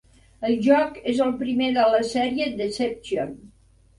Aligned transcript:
El 0.47 0.53
joc 0.67 0.95
és 1.11 1.19
el 1.25 1.33
primer 1.41 1.69
de 1.77 1.83
la 1.95 2.01
sèrie 2.13 2.47
"Deception". 2.63 3.37